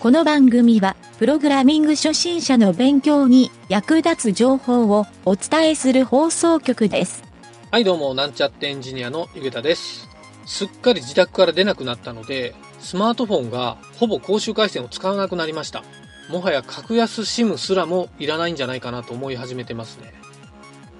[0.00, 7.22] この番組は、プログラミング初心者の勉強に役立つ情報をお伝えする放送局です。
[7.70, 10.08] はいどうも、なんちゃってエンジニアのゆげたです。
[10.46, 15.84] すっかり自宅から出なくなったので、スマートフォンがほぼ公衆回線を使わなくなりました。
[16.30, 20.14] もはや格安 SIM すらもいらないんじゃないかなと思い始めてますね。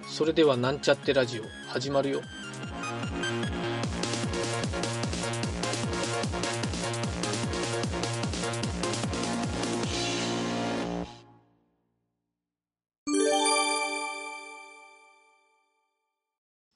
[0.09, 2.21] それではなんちゃってラジオ始まるよ。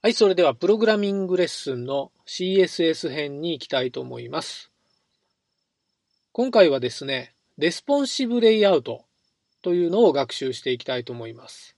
[0.05, 4.71] はい、それではプログラミングレッスンの CSS 編に行きたいと思います。
[6.33, 9.07] 今回はですね、レスポンシブレイアウト
[9.62, 11.75] というのを学習していきたいと思います。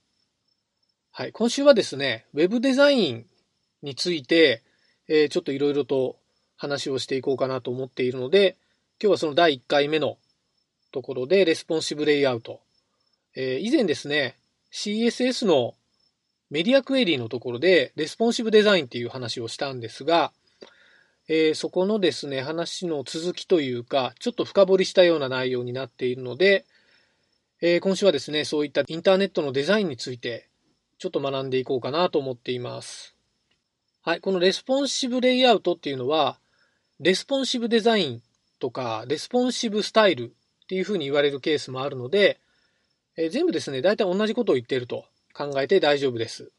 [1.09, 3.25] はい、今週はですね、ウェブデザイン
[3.81, 4.61] について、
[5.07, 6.17] えーちょっといろいろと
[6.57, 8.57] 話をしていこうかなと思っているので、
[9.01, 10.17] 今日はその第1回目の
[10.91, 12.59] ところでレスポンシブレイアウト。
[13.37, 14.37] えー以前ですね、
[14.73, 15.75] CSS の
[16.49, 20.31] メディアクエリーのところで、レスポンシブデザインっていう話をしたんですが、
[21.27, 26.65] えーそこのですね、話の続きというか、ちょっと深掘りしたような内容になっているので、
[27.61, 30.47] えー今週はですね、そういったインターネットのデザインについて、
[30.99, 33.13] ちょっと学んでいこうかなと思っています。
[34.01, 36.39] はい、このレスポンシブレイアウトっていうのは、
[37.01, 38.21] レスポンシブデザイン
[38.59, 40.31] とか、レスポンシブスタイル
[40.63, 42.39] っていうふうに言われるケースもあるので、
[43.17, 45.03] えー全部ですね、大体同じことを言っていると
[45.37, 46.51] 考えて大丈夫です。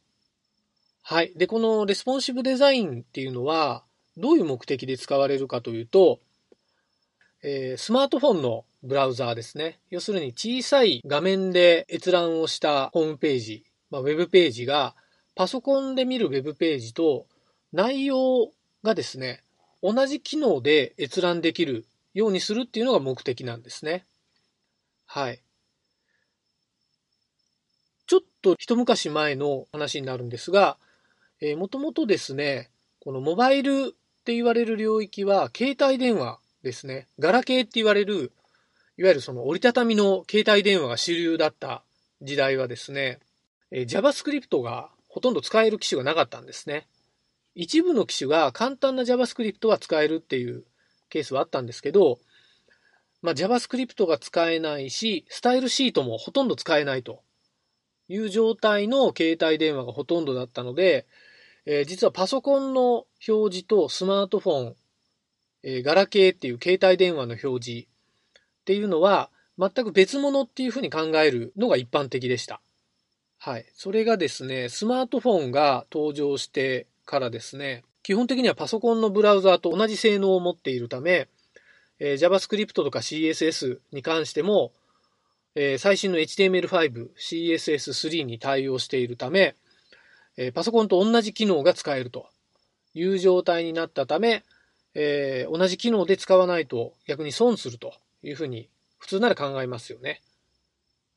[1.03, 1.33] はい。
[1.35, 3.83] で、このレスポンシブデザインっていうのは、
[4.17, 6.21] どういう目的で使われるかというと、
[7.43, 9.81] えースマートフォンのブラウザーですね。
[9.91, 14.95] 要するに小さい画面で閲覧をしたホームページ、まあ、ウェブページが、
[15.35, 17.27] パソコンで見るウェブページと
[17.73, 18.53] 内容
[18.85, 19.43] がですね、
[19.83, 24.07] 同じ機能で閲覧できるようにするっていうのが目的なんですね。
[25.07, 25.41] はい。
[28.43, 30.77] と一昔前の話になるんですが、
[31.41, 37.07] えー、もともとですね、このモバイルって言われる領域は携帯電話ですね。
[37.19, 38.33] ガラケーって言われる、
[38.97, 41.83] いわゆるその折りたたみの携帯電話が主流だった
[42.23, 43.21] 時代はですね、
[43.71, 46.87] えー JavaScript がほとんど使える機種がなかったんですね。
[47.55, 50.65] 一部の機種が簡単な JavaScript は使えるっていう
[51.09, 52.19] ケースはあったんですけど、
[53.21, 57.21] まあ、JavaScript が使えないし、スタイルシートもほとんど使えないと
[58.09, 61.07] いう状態の携帯電話がほとんどだったので、
[61.67, 64.77] えー実はパソコンの表示とスマートフォン、
[65.63, 67.93] えーガラケーっていう携帯電話の表示っ
[68.65, 72.61] ていうのは全く別物っていうふうに考えるのが一般的でした。
[73.39, 73.67] はい。
[73.75, 81.29] それがですね、スマートフォンが登場してからですね、基本的にはパソコンのブラウザーと同じ性能を持っているため、
[81.99, 84.73] えー JavaScript とか CSS に関しても、
[85.61, 89.57] えー最新の HTML5、CSS3 に対応しているため、
[90.37, 92.29] えーパソコンと同じ機能が使えると
[92.95, 94.45] いう状態になったため、
[94.95, 97.93] えー同じ機能で使わないと逆に損すると
[98.23, 100.23] いうふうに普通なら考えますよね。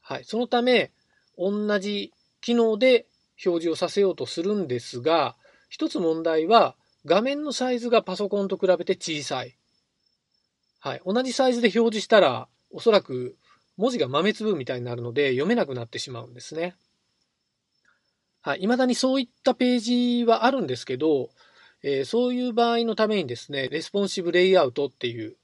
[0.02, 0.24] はい。
[0.24, 0.92] そのため、
[1.38, 3.06] 同じ機能で
[3.46, 5.36] 表示をさせようとするんですが、
[5.70, 6.76] 一つ問題は
[7.06, 9.56] 画面のサイズがパソコンと比べて小さい。
[10.80, 11.02] はい。
[11.06, 13.38] 同じサイズで表示したら、おそらく
[13.78, 16.76] 文字が豆粒みたいになるので読めなくなってしまうんですね。
[18.42, 18.60] はい。
[18.60, 19.80] 未だにそういったペー
[20.22, 21.30] ジはあるんですけど、
[21.84, 25.36] えーそういう場合のためにですね、レスポンシブレイアウトっていう、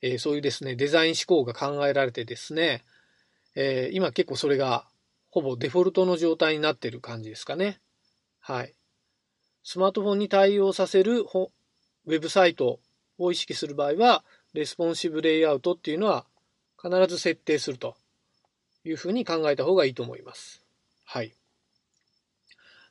[0.00, 2.84] えーそういうですね、デザイン志向が考えられてですね、
[3.54, 4.86] えー今結構それが
[5.30, 7.80] ほぼデフォルトの状態になってる感じですかね。
[8.40, 8.74] はい。
[9.62, 12.80] スマートフォンに対応させるウェブサイト
[13.18, 16.26] を意識する場合は、レスポンシブレイアウトっていうのは
[16.82, 17.96] 必ず設定すると
[18.84, 20.64] いうふうに考えた方がいいと思います。
[21.04, 21.32] はい。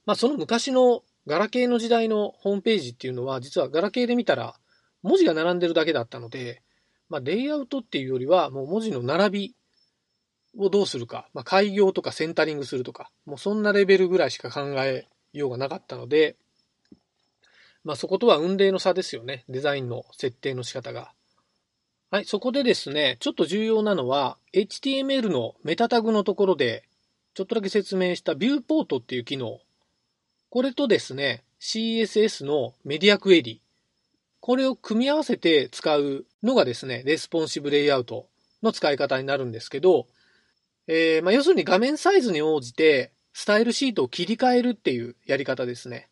[0.05, 4.55] まあその昔のガラケーの時代のホームページっていうのは実はガラケーで見たら
[5.03, 6.61] 文字が並んでるだけだったので、
[7.09, 9.55] まあレイアウトっていうよりはもう文字の並び
[10.57, 16.35] をどうするか、まあ開業とかセンタリングするとか、もうそんなレベルぐらいしか考えようがなかったので、
[17.83, 19.43] まあそことは雲泥の差ですよね。
[19.49, 21.11] デザインの設定の仕方が。
[22.13, 26.83] はい、そこでですね、ちょっと重要なのは、HTML のメタタグのところで、
[27.35, 29.61] ちょっとだけ説明したビューポートっていう機能。
[30.49, 33.61] これとですね、CSS のメディアクエリ。
[34.41, 38.27] これを組み合わせて使うのがですね、レスポンシブレイアウト
[38.61, 40.07] の使い方になるんですけど、
[40.87, 46.09] えーまあ、要するに画面サイズに応じてスタイルシートを切り替えるっていうやり方ですね。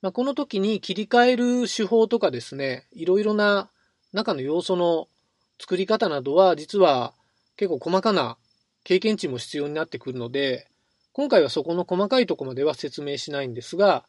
[0.00, 3.68] まあ、この時に切り替える手法とかですね、いろいろな
[4.14, 5.08] 中の要素の
[5.58, 7.14] 作り方などは実は
[7.56, 8.36] 結構細かな
[8.84, 10.68] 経験値も必要になってくるので、
[11.12, 14.04] 今回はそこの細かいところまでは説明しないんですが、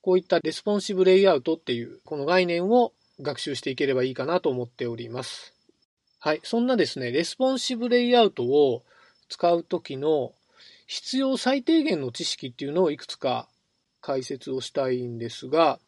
[0.00, 5.54] こういったレスポンシブレイアウトっていうこの概念を学習していければいいかなと思っております。
[6.18, 6.40] はい。
[6.42, 8.82] そんなですね、レスポンシブレイアウトを
[9.28, 10.32] 使うときの
[10.86, 13.46] 必要最低限の知識っていうのをいくつか
[14.00, 15.78] 解説をしたいんですが、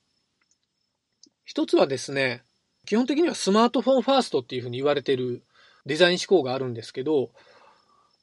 [1.45, 2.43] 一つはですね、
[2.87, 5.45] 基本的にはスマートフォンファーストっていうふうに言われてる
[5.87, 7.31] デザイン思考があるんですけど、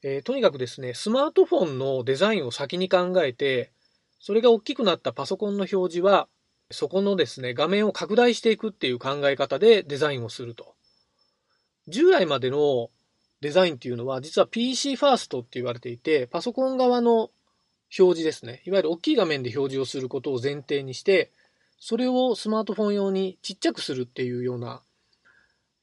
[0.04, 3.71] えー、とにかくですね、スマートフォンのデザインを先に考えて、
[4.19, 6.27] それが大きくなったパソコンの表示は、
[6.69, 10.75] そこのですね、画面を拡大していくっていう考え方でデザインをすると。
[11.88, 12.89] 従来までの
[13.42, 17.31] デザインっていうのは、実は PC ファーストって言われていて、パソコン側の
[17.98, 18.62] 表示ですね。
[18.65, 21.31] いわゆる大きい画面で表示をすることを前提にして、
[21.79, 24.81] それをスマートフォン用にちっちゃくするっていうような、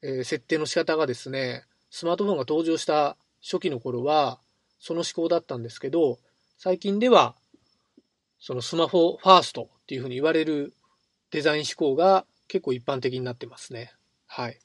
[0.01, 4.39] えー、設定の仕方がですね、スマートフォンが登場した初期の頃は、
[4.79, 6.19] その思考だったんですけど、
[6.57, 7.35] 最近では、
[8.39, 10.73] そのスマホファーストっていうふうに言われる
[11.31, 13.93] デザイン思考が結構一般的になってますね。
[14.27, 14.59] はい。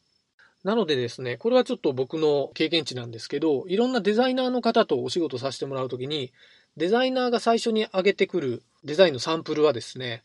[0.63, 6.33] なのでですね、これはちょっと僕の経験値なんですけど、いろんなデザイナーの方とお仕事させてもらうときに、
[6.77, 10.23] デザイナーが最初に上げてくるデザインのサンプルはですね、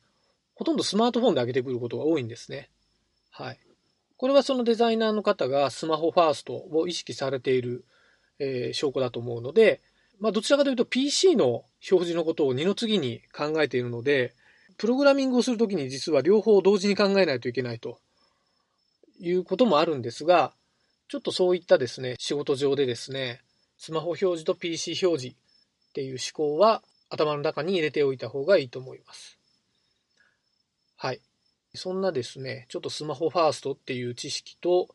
[0.56, 2.70] ほとんどスマートフォンで上げてくることが多いんですね。
[3.30, 3.60] はい。
[4.18, 7.86] これはそのデザイナーの方がスマホファーストを意識されている、
[8.40, 9.82] えー、証拠だと思うので、
[10.20, 14.34] まあ、どちらかというと PC の表示のことを二の次に考えているので、
[14.78, 18.00] プログラミングをするときに実は両方同時に考えないといけないと
[19.20, 20.54] いうこともあるんですが、
[21.08, 23.42] ちょっとそういったですね、仕事上でですね、
[23.78, 29.38] スマホ表示と PC 表示っていう思考は頭の中に入れておいた方がいいと思います。
[30.96, 31.22] はい。
[31.76, 34.88] そんなですね、ちょっとスマホファーストっていう知識と、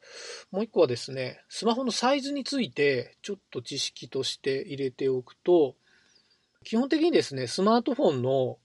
[0.50, 5.76] もう一個はですね、スマホのサイズについてちょっと知識として入れておくと、
[6.64, 8.58] 基本的にですね、スマートフォンの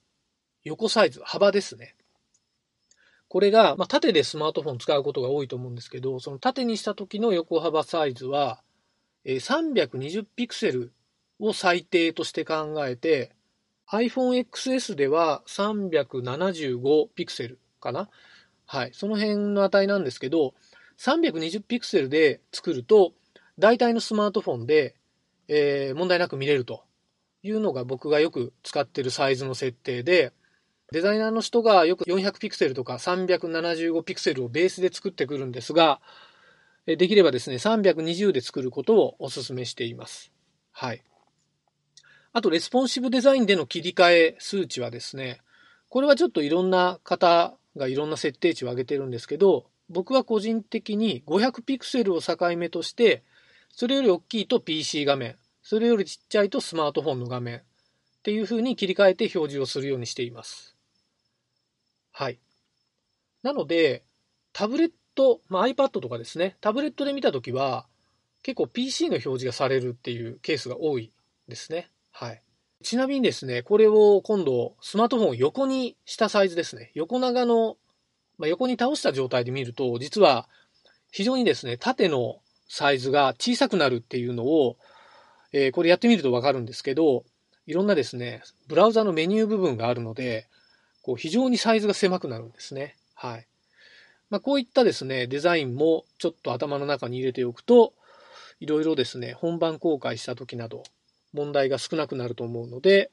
[0.64, 1.96] 横サイズ、幅ですね。
[3.28, 8.62] これが、まあ、縦でスマートフォン使うことが多いと思うんですけど、その縦にした時の横幅サイズは、
[9.26, 10.94] 320ピクセル
[11.40, 13.36] を最低として考えて、
[13.92, 18.10] iPhone XS では375ピクセルかな
[18.66, 18.92] はい。
[18.94, 20.54] その辺の値なんですけど、
[20.98, 23.14] 320ピクセルで作ると、
[23.60, 24.96] 大体のスマートフォンで、
[25.48, 26.84] えー、問題なく見れると
[27.44, 30.34] いうのが僕がよく使ってるサイズの設定で、
[30.92, 36.02] デザイナーの人がよく400ピクセルとか375ピクセルをベースで作ってくるんですが、
[36.86, 40.32] できればですね、320で作ることをお勧めしています。
[40.72, 41.04] はい。
[42.36, 45.40] あと、レスポンシブデザインでの切り替え数値はですね、
[45.88, 53.24] これはちょっといろんな方がいろんな設定値を上げてるんですけど、僕は個人的に500ピクセルを境目として、
[53.72, 57.62] それより大きいと PC 画面、それよりちっちゃいとスマートフォンの画面っ
[58.22, 60.76] ていう風に切り替えて表示をするようにしています。
[62.12, 62.40] はい。
[63.44, 64.04] なので、
[64.52, 67.86] タブレット、まあ、iPad とかですね、タブレットで見たときは、
[68.44, 71.14] 結構 PC の表示がされるっていうケースが多い
[71.48, 71.92] ですね。
[72.18, 72.42] はい。
[72.82, 76.92] ちなみにですね、これを今度、スマートフォンを横にしたサイズですね。
[76.94, 77.76] 横長の、
[78.38, 80.48] まあ、横に倒した状態で見ると、実は
[81.12, 82.38] 非常にですね、縦の
[82.70, 84.78] サイズが小さくなるっていうのを、
[85.52, 87.26] えー、これやってみるとわかるんですけど、
[87.68, 90.48] いろんなですね、ブラウザのメニュー部分があるので、
[91.02, 92.96] こう非常にサイズが狭くなるんですね。
[93.14, 93.48] はい。
[94.30, 97.94] まあ、こういったですね、デザインもちょっと頭の中に入れておくと、
[98.62, 100.84] いろいろですね、本番公開した時など、
[101.36, 103.12] 問題が少なくなると思うので、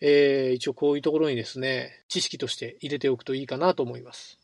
[0.00, 4.38] えー、一応こういうところにですね、知識として入れておくといいかなと思います。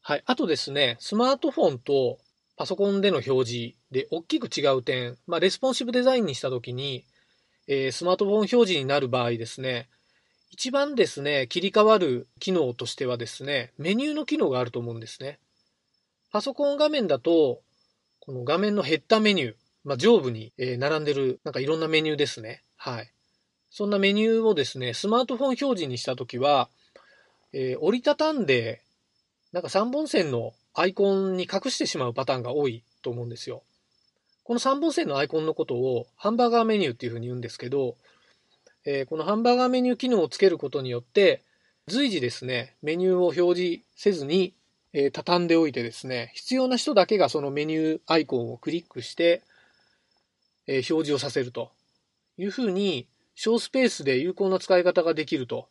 [0.00, 0.22] はい。
[0.24, 2.18] あとですね、スマートフォンと
[2.56, 7.04] パソコンでの表示で大きく違う点、まあ、レスポンシブデザインにしたときに、
[7.66, 9.88] えー、スマートフォン表示になる場合ですね、
[10.50, 15.38] 一番ですね、切り替わる機能としてはですね、メニューの機能があると思うんですね。
[16.30, 17.60] パソコン画面だと、
[18.20, 19.54] この画面のヘッダメニュー、
[19.84, 22.62] まあ、上部に並んでる、なんかいろんなメニューですね。
[22.76, 23.12] はい。
[23.70, 26.68] そんなメニューをですね、スマートフォン表示にしたときは、
[27.52, 28.82] えー、折りたたんで、
[29.52, 33.62] なんか3本線のアイコンに隠してしまうパターンが多いと思うんですよ。
[34.44, 37.96] この3本線のアイコンのことをハンバーガーメニューっていうふうに言うんですけど、
[38.84, 41.42] えー、このハンバーガーメニュー機能をつけることによって、
[41.86, 44.54] 随時ですね、メニューを表示せずに、
[44.92, 49.42] えー、畳んでおいてですね、必要な人だけがそのメニューアイコンをクリックして、
[50.68, 51.72] え、表示をさせると
[52.36, 55.68] いうふうに、小スペースで有効な使い方ができると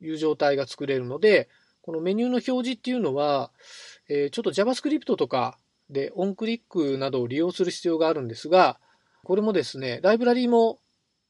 [0.00, 1.48] いう状態が作れるので、
[1.82, 3.50] このメニューの表示っていうのは、
[4.08, 5.58] え、ちょっと JavaScript とか
[5.90, 8.78] で、 onclick などを利用する必要があるんですが、
[9.24, 10.78] これもですね、ライブラリーも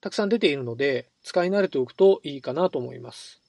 [0.00, 3.40] たくさん出ているので、使い慣れておくといいかなと思います。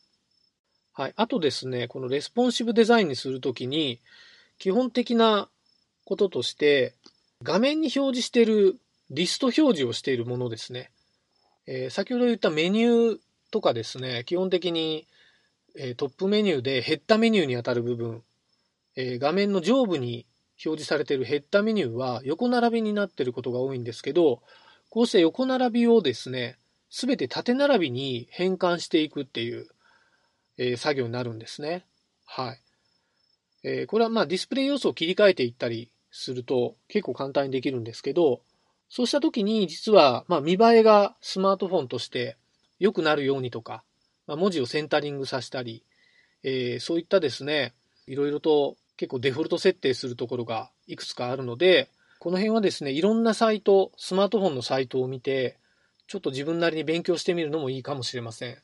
[0.93, 1.13] はい。
[1.15, 3.99] あとですね、このレスポンシブデザインにするときに、
[4.57, 5.49] 基本的な
[6.05, 6.95] こととして、
[7.43, 10.91] 画面に表示しているリスト表示をしているものですね。
[11.65, 13.17] えー、先ほど言ったメニュー
[13.51, 15.07] とかですね、基本的に、
[15.77, 18.23] えー、トップメニューでヘッダメニューにあたる部分、
[18.95, 20.25] えー、画面の上部に
[20.65, 24.41] 表示されているヘッダメニューは横並びになっていることが多いんですけど、
[24.89, 26.57] こうして横並びをですね、
[26.89, 29.67] すべて縦並びに変換していくっていう、
[30.57, 31.85] え、作業になるんですね。
[32.25, 32.61] はい。
[33.63, 38.41] え、これはまあディスプレイ要素を切り替えていったりすると結構簡単にできるんですけど、
[38.89, 42.37] そうした時に実はまあ見栄えがスマートフォンとして
[42.79, 43.83] 良くなるようにとか、
[44.27, 45.83] まあ、文字をセンタリングさせたり、
[46.43, 47.73] えー、そういったですね、
[48.05, 51.89] いろいろと結構デフォルト設定するところがいくつかあるので、
[52.19, 55.57] この辺はですね、いろんなサイト、スマートフォンのサイトを見て、
[56.07, 58.57] ちょっと自分なりに勉強してみるのもいいかもしれません。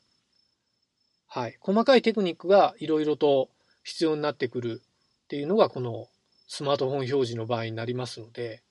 [1.28, 1.58] はい。
[1.60, 3.50] 細かいテクニックがいろいろと
[3.84, 4.82] 必要になってくる
[5.26, 6.08] っていうのがこの
[6.48, 8.64] スマートフォン表示の場合になりますので、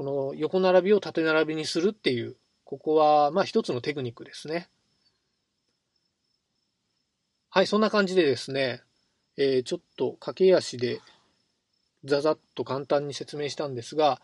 [0.00, 4.70] この横並びを縦並びにするっていう、ここはまあ一つのテクニックですね。
[7.50, 8.80] はい、そんな感じでですね、
[9.36, 11.02] えー、ちょっと駆け足で
[12.04, 14.22] ざざっと簡単に説明したんですが、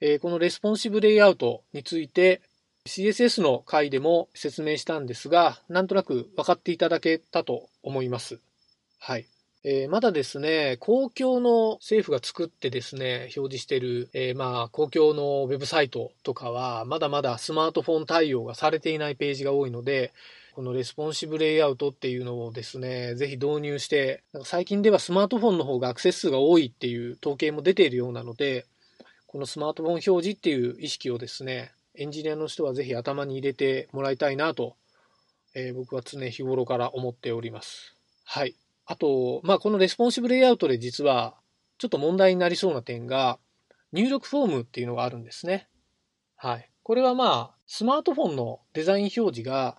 [0.00, 2.40] えー、このレスポンシブレイアウトについて
[2.86, 8.38] CSS の回でも説明したんですが、なんとなく分かっていただけたと思います。
[9.00, 9.26] はい。
[9.68, 20.12] えー、まだですね、公共の政府が作ってですね、表示している、えー、まあ、公共のウェブサイトとかは、まだまだスマートフォン対応がされていないページが多いので、
[20.54, 28.66] このレスポンシブレイアウトっていうのをですね、ぜひ導入して、なんか最近ではスマートフォンの方がアクセス数が多いっていう統計も出ているようなので、
[29.26, 34.76] このスマートフォン表示っていう意識をですね、エンジニアの人はぜひ頭に入れてもらいたいなと、
[35.56, 37.96] えー、僕は常日頃から思っております。
[38.24, 38.54] はい。
[38.86, 41.34] あと、まあ、このレスポンシブレイアウトで実は、
[41.78, 43.38] ちょっと問題になりそうな点が、
[43.92, 45.68] 入力フォームっていうのがあるんですね。
[46.36, 46.70] はい。
[46.82, 49.76] これはまあ、スマートフォンのデザイン表示が、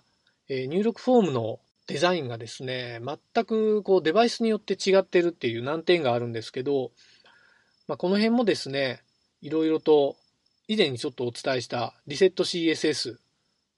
[0.48, 3.00] えー、入力フォームのデザインがですね、
[3.34, 6.90] 全くこうデバイスによって違ってるっていう難点があるんですけど、
[7.86, 9.02] まあ、この辺もですね、
[9.40, 10.16] いろいろと
[10.68, 13.16] 以前にちょっとお伝えしたリセット CSS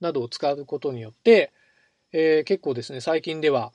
[0.00, 1.52] などを使うことによって、
[2.12, 3.72] えー、結構ですね、最近では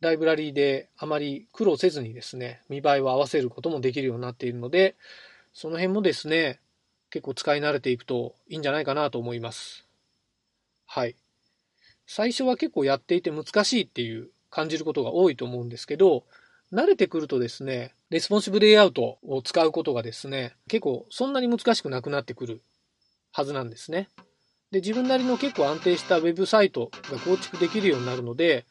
[0.00, 4.94] ライブラリーであまり苦労せずにですね、見栄えを合わせることもできるようになっているので、
[5.52, 6.60] その辺もですね、
[7.10, 9.86] 結構使い慣れていくといいんじゃないかなと思います。
[10.86, 11.16] はい。
[12.06, 16.24] 最初は結構やっていて難しいっていう感じることが多いと思うんですけど、
[16.72, 22.60] 慣れてくるとですね、レスポンシブレイアウトを使うことがですね、結構そんなに難しくなくなってくる
[23.32, 24.08] はずなんですね。
[24.70, 28.66] で、自分なりの結構安定したウェブサイトが構築できるようになるので、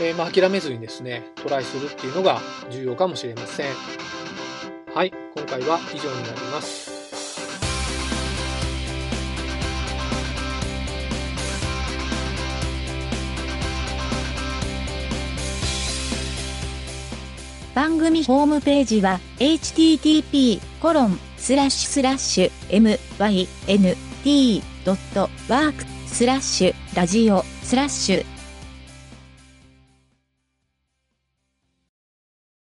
[0.00, 2.40] えー、まあ、諦めずにですね、トライするっていうのが
[2.70, 3.66] 重要かもしれません。
[4.94, 6.90] はい、今回は以上になります。
[17.74, 23.00] 番組ホームページは http コロンスラッシュスラッシュ
[24.24, 25.74] mynt.work
[26.06, 28.29] スラッシュラジオスラッシュ